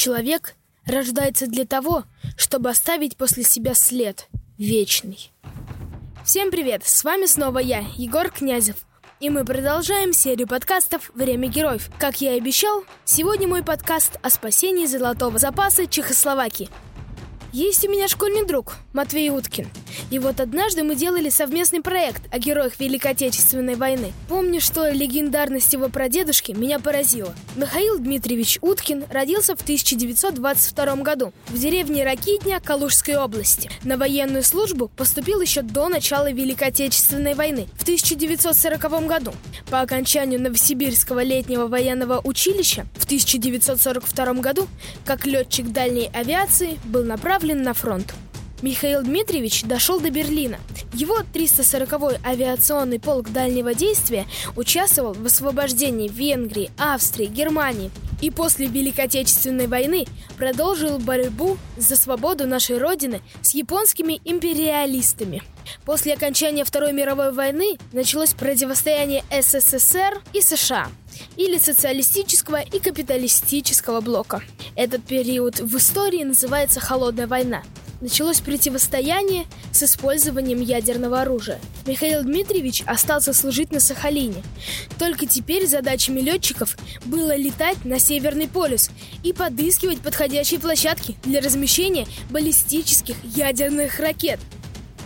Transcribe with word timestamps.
Человек 0.00 0.54
рождается 0.86 1.46
для 1.46 1.66
того, 1.66 2.04
чтобы 2.34 2.70
оставить 2.70 3.18
после 3.18 3.42
себя 3.42 3.74
след 3.74 4.28
вечный. 4.56 5.30
Всем 6.24 6.50
привет! 6.50 6.86
С 6.86 7.04
вами 7.04 7.26
снова 7.26 7.58
я, 7.58 7.84
Егор 7.98 8.30
Князев. 8.30 8.76
И 9.20 9.28
мы 9.28 9.44
продолжаем 9.44 10.14
серию 10.14 10.48
подкастов 10.48 11.10
«Время 11.14 11.48
героев». 11.48 11.90
Как 11.98 12.22
я 12.22 12.32
и 12.32 12.38
обещал, 12.38 12.84
сегодня 13.04 13.46
мой 13.46 13.62
подкаст 13.62 14.18
о 14.22 14.30
спасении 14.30 14.86
золотого 14.86 15.38
запаса 15.38 15.86
Чехословакии– 15.86 16.70
есть 17.52 17.84
у 17.84 17.90
меня 17.90 18.06
школьный 18.06 18.46
друг, 18.46 18.76
Матвей 18.92 19.30
Уткин. 19.30 19.68
И 20.10 20.20
вот 20.20 20.40
однажды 20.40 20.84
мы 20.84 20.94
делали 20.94 21.30
совместный 21.30 21.80
проект 21.80 22.22
о 22.32 22.38
героях 22.38 22.78
Великой 22.78 23.12
Отечественной 23.12 23.74
войны. 23.74 24.12
Помню, 24.28 24.60
что 24.60 24.88
легендарность 24.90 25.72
его 25.72 25.88
прадедушки 25.88 26.52
меня 26.52 26.78
поразила. 26.78 27.34
Михаил 27.56 27.98
Дмитриевич 27.98 28.58
Уткин 28.60 29.04
родился 29.10 29.56
в 29.56 29.62
1922 29.62 30.96
году 30.96 31.32
в 31.48 31.58
деревне 31.58 32.04
Ракитня 32.04 32.60
Калужской 32.60 33.16
области. 33.16 33.68
На 33.82 33.96
военную 33.96 34.44
службу 34.44 34.88
поступил 34.96 35.40
еще 35.40 35.62
до 35.62 35.88
начала 35.88 36.30
Великой 36.30 36.68
Отечественной 36.68 37.34
войны 37.34 37.66
в 37.76 37.82
1940 37.82 39.06
году. 39.06 39.32
По 39.70 39.80
окончанию 39.80 40.40
Новосибирского 40.40 41.24
летнего 41.24 41.66
военного 41.66 42.20
училища 42.22 42.86
в 42.94 43.06
1942 43.06 44.34
году 44.34 44.68
как 45.04 45.26
летчик 45.26 45.72
дальней 45.72 46.10
авиации 46.14 46.78
был 46.84 47.02
направлен 47.02 47.39
отправлен 47.40 47.62
на 47.62 47.72
фронт. 47.72 48.14
Михаил 48.60 49.02
Дмитриевич 49.02 49.62
дошел 49.64 49.98
до 49.98 50.10
Берлина. 50.10 50.58
Его 50.92 51.20
340-й 51.32 52.18
авиационный 52.22 53.00
полк 53.00 53.30
дальнего 53.30 53.72
действия 53.72 54.26
участвовал 54.56 55.14
в 55.14 55.24
освобождении 55.24 56.08
Венгрии, 56.08 56.70
Австрии, 56.76 57.26
Германии 57.26 57.90
и 58.20 58.30
после 58.30 58.66
Великой 58.66 59.06
Отечественной 59.06 59.66
войны 59.66 60.06
продолжил 60.36 60.98
борьбу 60.98 61.58
за 61.76 61.96
свободу 61.96 62.46
нашей 62.46 62.78
Родины 62.78 63.20
с 63.42 63.54
японскими 63.54 64.20
империалистами. 64.24 65.42
После 65.84 66.14
окончания 66.14 66.64
Второй 66.64 66.92
мировой 66.92 67.32
войны 67.32 67.78
началось 67.92 68.34
противостояние 68.34 69.24
СССР 69.30 70.20
и 70.32 70.40
США 70.40 70.88
или 71.36 71.58
социалистического 71.58 72.60
и 72.60 72.78
капиталистического 72.78 74.00
блока. 74.00 74.42
Этот 74.76 75.04
период 75.04 75.60
в 75.60 75.76
истории 75.76 76.24
называется 76.24 76.80
«Холодная 76.80 77.26
война» 77.26 77.62
началось 78.00 78.40
противостояние 78.40 79.46
с 79.72 79.82
использованием 79.82 80.60
ядерного 80.60 81.20
оружия. 81.20 81.60
Михаил 81.86 82.22
Дмитриевич 82.22 82.82
остался 82.86 83.32
служить 83.32 83.72
на 83.72 83.80
Сахалине. 83.80 84.42
Только 84.98 85.26
теперь 85.26 85.66
задачами 85.66 86.20
летчиков 86.20 86.76
было 87.04 87.36
летать 87.36 87.84
на 87.84 87.98
Северный 87.98 88.48
полюс 88.48 88.90
и 89.22 89.32
подыскивать 89.32 90.00
подходящие 90.00 90.60
площадки 90.60 91.16
для 91.22 91.40
размещения 91.40 92.06
баллистических 92.30 93.16
ядерных 93.24 93.98
ракет. 94.00 94.40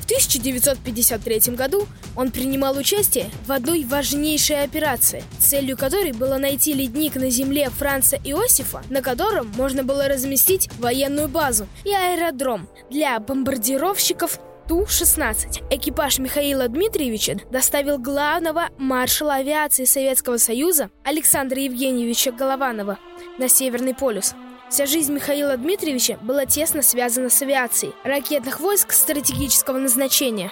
В 0.04 0.06
1953 0.06 1.54
году 1.54 1.86
он 2.14 2.30
принимал 2.30 2.76
участие 2.76 3.30
в 3.46 3.52
одной 3.52 3.84
важнейшей 3.84 4.62
операции, 4.62 5.24
целью 5.38 5.78
которой 5.78 6.12
было 6.12 6.36
найти 6.36 6.74
ледник 6.74 7.14
на 7.14 7.30
земле 7.30 7.70
Франца 7.70 8.16
Иосифа, 8.22 8.82
на 8.90 9.00
котором 9.00 9.50
можно 9.56 9.82
было 9.82 10.06
разместить 10.06 10.68
военную 10.78 11.28
базу 11.28 11.66
и 11.86 11.94
аэродром 11.94 12.68
для 12.90 13.18
бомбардировщиков 13.18 14.38
Ту-16. 14.68 15.68
Экипаж 15.70 16.18
Михаила 16.18 16.68
Дмитриевича 16.68 17.38
доставил 17.50 17.98
главного 17.98 18.68
маршала 18.76 19.36
авиации 19.36 19.86
Советского 19.86 20.36
Союза 20.36 20.90
Александра 21.02 21.62
Евгеньевича 21.62 22.30
Голованова 22.30 22.98
на 23.38 23.48
Северный 23.48 23.94
полюс. 23.94 24.34
Вся 24.74 24.86
жизнь 24.86 25.12
Михаила 25.12 25.56
Дмитриевича 25.56 26.18
была 26.20 26.46
тесно 26.46 26.82
связана 26.82 27.30
с 27.30 27.40
авиацией 27.40 27.92
ракетных 28.02 28.58
войск 28.58 28.90
стратегического 28.90 29.78
назначения. 29.78 30.50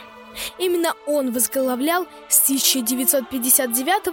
Именно 0.60 0.94
он 1.08 1.32
возглавлял 1.32 2.06
с 2.28 2.40
1959 2.44 4.04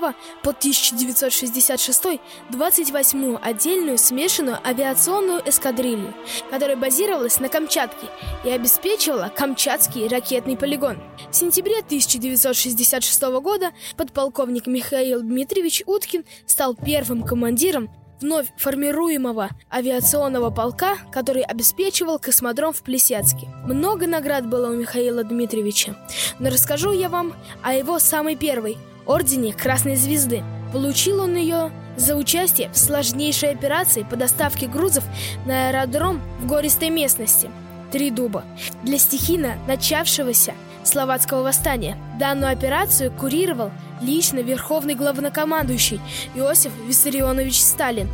по 0.41 0.49
1966 0.49 2.03
28-ю 2.49 3.39
отдельную 3.39 3.99
смешанную 3.99 4.57
авиационную 4.67 5.47
эскадрилью, 5.47 6.15
которая 6.49 6.75
базировалась 6.75 7.39
на 7.39 7.47
Камчатке 7.47 8.07
и 8.43 8.49
обеспечивала 8.49 9.31
Камчатский 9.35 10.07
ракетный 10.07 10.57
полигон. 10.57 10.97
В 11.29 11.35
сентябре 11.35 11.81
1966 11.81 13.21
года 13.43 13.73
подполковник 13.95 14.65
Михаил 14.65 15.21
Дмитриевич 15.21 15.83
Уткин 15.85 16.25
стал 16.47 16.73
первым 16.73 17.21
командиром 17.21 17.91
вновь 18.21 18.47
формируемого 18.57 19.49
авиационного 19.71 20.49
полка, 20.49 20.97
который 21.11 21.43
обеспечивал 21.43 22.19
космодром 22.19 22.73
в 22.73 22.81
Плесецке. 22.81 23.47
Много 23.65 24.07
наград 24.07 24.47
было 24.47 24.69
у 24.69 24.75
Михаила 24.75 25.23
Дмитриевича, 25.23 25.95
но 26.39 26.49
расскажу 26.49 26.91
я 26.91 27.09
вам 27.09 27.33
о 27.61 27.73
его 27.73 27.99
самой 27.99 28.35
первой– 28.35 28.77
Ордене 29.05 29.53
Красной 29.53 29.95
Звезды. 29.95 30.43
Получил 30.71 31.21
он 31.21 31.35
ее 31.35 31.71
за 31.97 32.15
участие 32.15 32.69
в 32.69 32.77
сложнейшей 32.77 33.49
операции 33.51 34.05
по 34.07 34.15
доставке 34.15 34.67
грузов 34.67 35.03
на 35.45 35.69
аэродром 35.69 36.21
в 36.39 36.47
гористой 36.47 36.89
местности– 36.89 37.49
Три 37.91 38.11
дуба. 38.11 38.43
Для 38.83 38.99
стихийно 38.99 39.57
начавшегося 39.67 40.53
словацкого 40.83 41.43
восстания 41.43 41.97
данную 42.19 42.51
операцию 42.51 43.11
курировал 43.11 43.71
лично 44.01 44.39
верховный 44.39 44.95
главнокомандующий 44.95 45.99
Иосиф 46.35 46.71
Виссарионович 46.87 47.61
Сталин. 47.61 48.09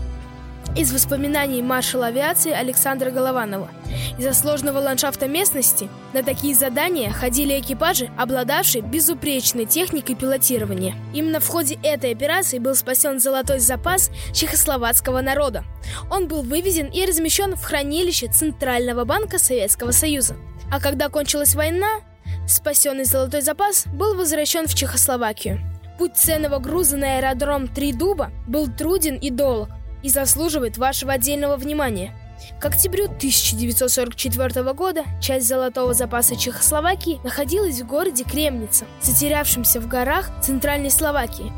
Из 0.76 0.92
воспоминаний 0.92 1.62
маршала 1.62 2.08
авиации 2.08 2.52
Александра 2.52 3.10
Голованова. 3.10 3.70
Из-за 4.18 4.34
сложного 4.34 4.80
ландшафта 4.80 5.26
местности 5.26 5.88
на 6.12 6.22
такие 6.22 6.54
задания 6.54 7.12
ходили 7.12 7.58
экипажи, 7.58 8.10
обладавшие 8.18 8.82
безупречной 8.82 9.68
техникой 9.68 10.16
пилотирования. 10.16 10.96
Именно 11.14 11.40
в 11.40 11.48
ходе 11.48 11.80
этой 11.82 12.12
операции 12.12 12.60
был 12.60 12.76
спасен 12.76 13.22
золотой 13.22 13.60
запас 13.60 14.10
чехословацкого 14.34 15.22
народа. 15.22 15.64
Он 16.12 16.28
был 16.28 16.42
вывезен 16.42 16.88
и 16.88 17.06
размещен 17.06 17.56
в 17.56 17.64
хранилище 17.64 18.28
Центрального 18.28 19.06
банка 19.06 19.40
Советского 19.40 19.92
Союза. 19.92 20.36
А 20.70 20.82
когда 20.82 21.08
кончилась 21.08 21.56
война, 21.56 22.02
спасенный 22.48 23.06
золотой 23.06 23.42
запас 23.42 23.86
был 23.88 24.16
возвращен 24.16 24.68
в 24.68 24.74
Чехословакию. 24.74 25.60
Путь 25.98 26.18
ценного 26.18 26.60
груза 26.60 26.98
на 26.98 27.18
аэродром 27.18 27.68
Три 27.68 27.94
Дуба 27.94 28.32
был 28.48 28.68
труден 28.68 29.16
и 29.16 29.30
долг 29.30 29.70
и 30.04 30.10
заслуживает 30.10 30.78
вашего 30.78 31.14
отдельного 31.14 31.56
внимания. 31.56 32.14
К 32.60 32.66
октябрю 32.66 33.06
1944 33.06 34.74
года 34.74 35.04
часть 35.22 35.48
золотого 35.48 35.94
запаса 35.94 36.36
Чехословакии 36.36 37.20
находилась 37.24 37.80
в 37.82 37.88
городе 37.88 38.24
Кремница, 38.24 38.86
затерявшемся 39.02 39.80
в 39.80 39.88
горах 39.88 40.30
Центральной 40.42 40.92
Словакии. 40.92 41.52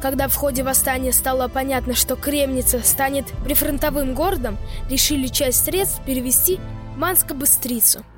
Когда 0.00 0.28
в 0.28 0.34
ходе 0.34 0.62
восстания 0.62 1.12
стало 1.12 1.48
понятно, 1.48 1.94
что 1.94 2.16
Кремница 2.16 2.80
станет 2.82 3.26
прифронтовым 3.44 4.14
городом, 4.14 4.58
решили 4.88 5.28
часть 5.28 5.64
средств 5.64 6.00
перевести 6.04 6.58
в 6.94 6.98
Манско-Быстрицу– 6.98 8.02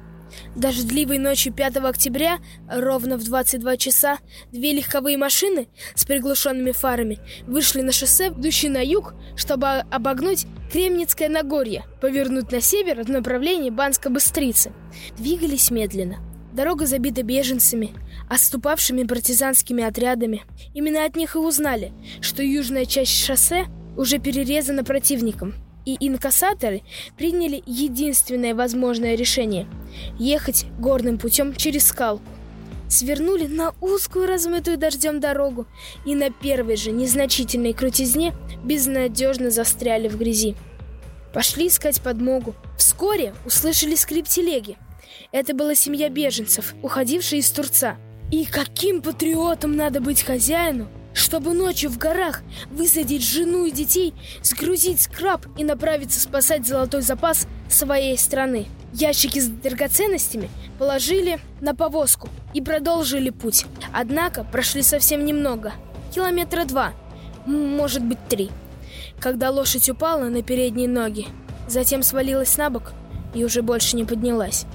Дождливой 0.55 1.19
ночью 1.19 1.53
5 1.53 1.77
октября, 1.79 2.39
ровно 2.69 3.17
в 3.17 3.25
22 3.25 3.77
часа, 3.77 4.19
две 4.53 4.73
легковые 4.73 5.17
машины 5.19 5.69
с 5.95 6.05
приглушенными 6.05 6.73
фарами 6.73 7.19
вышли 7.47 7.81
на 7.83 7.93
шоссе, 7.93 8.31
ведущее 8.31 8.71
на 8.71 8.85
юг, 8.85 9.15
чтобы 9.37 9.67
обогнуть 9.67 10.47
Кремницкое 10.73 11.29
Нагорье, 11.29 11.85
повернуть 12.01 12.51
на 12.53 12.61
север 12.61 13.05
в 13.05 13.09
направлении 13.09 13.71
Банска-Быстрицы. 13.71 14.73
Двигались 15.19 15.71
медленно. 15.71 16.19
Дорога 16.53 16.87
забита 16.87 17.23
беженцами, 17.23 17.93
отступавшими 18.31 19.05
партизанскими 19.05 19.85
отрядами. 19.85 20.43
Именно 20.75 21.05
от 21.05 21.15
них 21.15 21.35
и 21.35 21.39
узнали, 21.39 21.93
что 22.21 22.43
южная 22.43 22.87
часть 22.87 23.25
шоссе 23.25 23.67
уже 23.97 24.19
перерезана 24.19 24.83
противником– 24.83 25.55
и 25.87 25.97
инкассаторы 26.07 26.83
приняли 27.17 27.63
единственное 27.65 28.55
возможное 28.55 29.15
решение– 29.15 29.67
ехать 30.19 30.67
горным 30.79 31.17
путем 31.17 31.55
через 31.55 31.87
скалку. 31.87 32.25
Свернули 32.89 33.47
на 33.47 33.73
узкую, 33.81 34.27
размытую 34.27 34.77
дождем 34.77 35.19
дорогу 35.19 35.67
и 36.05 36.15
на 36.15 36.31
первой 36.31 36.77
же 36.77 36.93
незначительной 36.93 37.73
крутизне 37.73 38.35
безнадежно 38.63 39.51
застряли 39.51 40.09
в 40.09 40.19
грязи. 40.19 40.55
Пошли 41.33 41.69
искать 41.69 42.01
подмогу. 42.01 42.55
Вскоре 42.79 43.35
услышали 43.45 43.95
скрип 43.95 44.29
телеги. 44.29 44.77
Это 45.33 45.55
была 45.55 45.75
семья 45.75 46.09
беженцев, 46.09 46.75
уходившая 46.83 47.41
из 47.41 47.51
Турца. 47.51 47.97
И 48.31 48.45
каким 48.45 49.03
патриотом 49.03 49.77
надо 49.77 50.01
быть 50.01 50.23
хозяину, 50.23 50.89
чтобы 51.17 51.53
ночью 51.53 51.91
в 51.91 51.99
горах 51.99 52.43
высадить 52.71 53.25
жену 53.25 53.65
и 53.65 53.73
детей, 53.73 54.15
сгрузить 54.43 55.01
скраб 55.01 55.47
и 55.59 55.65
направиться 55.65 56.21
спасать 56.21 56.67
золотой 56.67 57.03
запас 57.03 57.49
своей 57.69 58.17
страны. 58.17 58.67
Ящики 58.93 59.41
с 59.41 59.49
драгоценностями 59.49 60.49
положили 60.79 61.41
на 61.61 61.75
повозку 61.75 62.29
и 62.55 62.63
продолжили 62.63 63.31
путь. 63.31 63.67
Однако 63.93 64.45
прошли 64.45 64.83
совсем 64.83 65.25
немного, 65.25 65.73
километра 66.15 66.65
два, 66.65 66.93
может 67.47 68.05
быть 68.05 68.19
три, 68.29 68.51
когда 69.19 69.51
лошадь 69.51 69.89
упала 69.89 70.27
на 70.27 70.43
передние 70.43 70.89
ноги 70.89 71.27
затем 71.69 72.03
свалилась 72.03 72.57
на 72.57 72.71
бок 72.71 72.93
и 73.35 73.45
уже 73.45 73.63
больше 73.63 73.97
не 73.97 74.05
поднялась. 74.05 74.67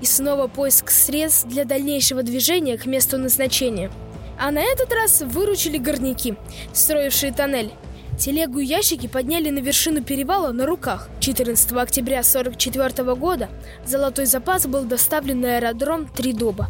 И 0.00 0.06
снова 0.06 0.46
поиск 0.46 0.90
средств 0.90 1.46
для 1.46 1.64
дальнейшего 1.64 2.22
движения 2.22 2.76
к 2.76 2.86
месту 2.86 3.18
назначения. 3.18 3.90
А 4.38 4.50
на 4.50 4.60
этот 4.60 4.92
раз 4.92 5.22
выручили 5.22 5.78
горняки, 5.78 6.34
строившие 6.72 7.32
тоннель. 7.32 7.72
Телегу 8.18 8.60
и 8.60 8.64
ящики 8.64 9.08
подняли 9.08 9.50
на 9.50 9.58
вершину 9.58 10.02
перевала 10.02 10.52
на 10.52 10.66
руках. 10.66 11.08
14 11.18 11.72
октября 11.72 12.20
1944 12.20 13.14
года 13.16 13.48
золотой 13.84 14.26
запас 14.26 14.66
был 14.66 14.84
доставлен 14.84 15.40
на 15.40 15.56
аэродром 15.56 16.06
Три 16.06 16.32
Дуба. 16.32 16.68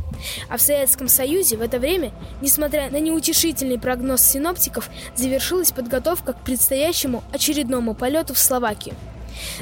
А 0.49 0.57
в 0.57 0.63
Советском 0.63 1.07
Союзе 1.07 1.59
в 1.59 1.61
это 1.61 1.79
время, 1.79 2.13
несмотря 2.41 2.91
на 2.91 2.99
неутешительный 2.99 3.79
прогноз 3.79 4.23
синоптиков, 4.23 4.89
завершилась 5.15 5.73
подготовка 5.73 6.33
к 6.33 6.41
предстоящему 6.41 7.23
очередному 7.31 7.95
полету 7.95 8.33
в 8.33 8.39
Словакию. 8.39 8.95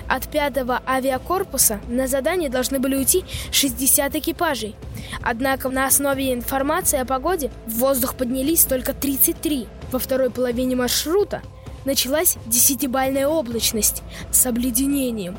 От 0.09 0.29
пятого 0.29 0.83
авиакорпуса 0.87 1.81
на 1.89 2.07
задание 2.07 2.51
должны 2.51 2.79
были 2.79 2.97
уйти 2.97 3.25
60 3.51 4.15
экипажей. 4.17 4.75
Однако 5.23 5.69
на 5.69 5.87
основе 5.87 6.33
информации 6.33 6.99
о 6.99 7.05
погоде 7.05 7.51
в 7.67 7.79
воздух 7.79 8.15
поднялись 8.15 8.65
только 8.65 8.95
33. 8.95 9.67
Во 9.91 9.99
второй 9.99 10.31
половине 10.31 10.77
маршрута 10.77 11.43
началась 11.85 12.37
десятибальная 12.47 13.27
облачность 13.27 14.03
с 14.31 14.47
обледенением. 14.47 15.37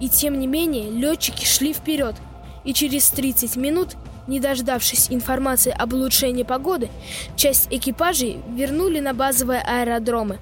И 0.00 0.08
тем 0.08 0.38
не 0.38 0.46
менее 0.46 0.90
летчики 0.90 1.44
шли 1.44 1.72
вперед, 1.72 2.16
и 2.64 2.72
через 2.72 3.08
30 3.10 3.56
минут, 3.56 3.96
не 4.26 4.40
дождавшись 4.40 5.08
информации 5.10 5.74
об 5.76 5.92
улучшении 5.92 6.42
погоды, 6.42 6.88
часть 7.36 7.68
экипажей 7.70 8.40
вернули 8.54 9.00
на 9.00 9.14
базовые 9.14 9.60
аэродромы. 9.60 10.38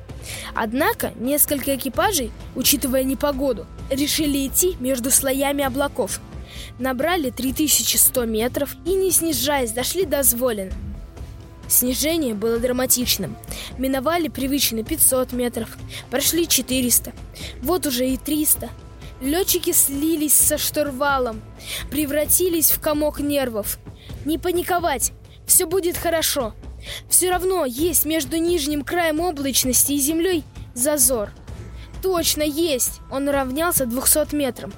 Однако 0.54 1.12
несколько 1.16 1.76
экипажей, 1.76 2.32
учитывая 2.54 3.04
непогоду, 3.04 3.66
решили 3.90 4.46
идти 4.46 4.76
между 4.80 5.10
слоями 5.10 5.64
облаков. 5.64 6.20
Набрали 6.78 7.30
3100 7.30 8.24
метров 8.24 8.76
и, 8.84 8.94
не 8.94 9.10
снижаясь, 9.10 9.72
дошли 9.72 10.04
до 10.04 10.22
Зволин– 10.22 10.72
Снижение 11.68 12.34
было 12.34 12.58
драматичным. 12.58 13.36
Миновали 13.76 14.28
привычные 14.28 14.84
500 14.84 15.32
метров, 15.32 15.76
прошли 16.10 16.48
400, 16.48 17.12
вот 17.62 17.86
уже 17.86 18.08
и 18.08 18.16
300. 18.16 18.70
Летчики 19.20 19.72
слились 19.72 20.34
со 20.34 20.56
штурвалом, 20.56 21.42
превратились 21.90 22.70
в 22.70 22.80
комок 22.80 23.20
нервов. 23.20 23.78
Не 24.24 24.38
паниковать, 24.38 25.12
все 25.46 25.66
будет 25.66 25.98
хорошо. 25.98 26.54
Все 27.08 27.30
равно 27.30 27.64
есть 27.64 28.04
между 28.04 28.36
нижним 28.36 28.82
краем 28.82 29.20
облачности 29.20 29.92
и 29.92 29.98
землей 29.98 30.44
зазор. 30.74 31.30
Точно 32.02 32.42
есть! 32.42 33.00
Он 33.10 33.28
равнялся 33.28 33.86
200 33.86 34.34
метрам. 34.34 34.72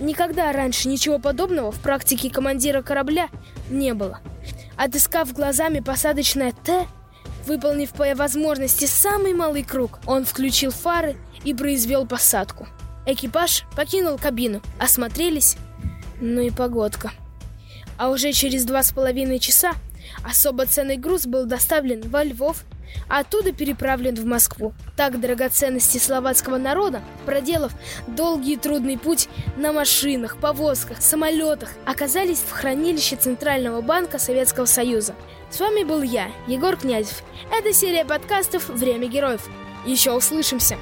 Никогда 0.00 0.52
раньше 0.52 0.88
ничего 0.88 1.18
подобного 1.18 1.72
в 1.72 1.80
практике 1.80 2.30
командира 2.30 2.82
корабля 2.82 3.28
не 3.70 3.94
было. 3.94 4.20
Отыскав 4.76 5.32
глазами 5.32 5.80
посадочное 5.80 6.52
«Т», 6.52 6.86
выполнив 7.46 7.90
по 7.90 8.14
возможности 8.14 8.84
самый 8.84 9.34
малый 9.34 9.64
круг, 9.64 9.98
он 10.06 10.24
включил 10.24 10.70
фары 10.70 11.16
и 11.44 11.54
произвел 11.54 12.06
посадку. 12.06 12.68
Экипаж 13.06 13.64
покинул 13.74 14.18
кабину, 14.18 14.60
осмотрелись, 14.78 15.56
ну 16.20 16.42
и 16.42 16.50
погодка. 16.50 17.12
А 17.96 18.10
уже 18.10 18.32
через 18.32 18.64
два 18.64 18.82
с 18.82 18.92
половиной 18.92 19.38
часа 19.38 19.72
особо 20.24 20.66
ценный 20.66 20.96
груз 20.96 21.26
был 21.26 21.46
доставлен 21.46 22.02
во 22.02 22.24
Львов 22.24 22.64
а 23.08 23.20
оттуда 23.20 23.52
переправлен 23.52 24.14
в 24.14 24.24
Москву. 24.24 24.72
Так 24.96 25.20
драгоценности 25.20 25.98
словацкого 25.98 26.58
народа, 26.58 27.02
проделав 27.26 27.72
долгий 28.06 28.54
и 28.54 28.56
трудный 28.56 28.98
путь 28.98 29.28
на 29.56 29.72
машинах, 29.72 30.38
повозках, 30.38 31.00
самолетах, 31.02 31.70
оказались 31.84 32.38
в 32.38 32.50
хранилище 32.50 33.16
Центрального 33.16 33.80
банка 33.80 34.18
Советского 34.18 34.66
Союза. 34.66 35.14
С 35.50 35.60
вами 35.60 35.82
был 35.82 36.02
я, 36.02 36.30
Егор 36.46 36.76
Князев. 36.76 37.22
Это 37.50 37.72
серия 37.72 38.04
подкастов 38.04 38.68
«Время 38.68 39.08
героев». 39.08 39.48
Еще 39.86 40.12
услышимся! 40.12 40.76